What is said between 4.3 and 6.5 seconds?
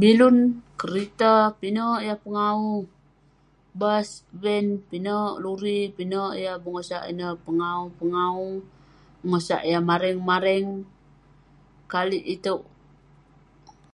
van, pinek luri, pinek